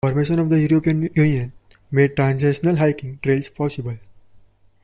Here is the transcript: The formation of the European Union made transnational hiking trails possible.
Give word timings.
The 0.03 0.07
formation 0.09 0.39
of 0.39 0.49
the 0.49 0.59
European 0.59 1.09
Union 1.13 1.53
made 1.91 2.15
transnational 2.15 2.77
hiking 2.77 3.19
trails 3.21 3.49
possible. 3.51 3.99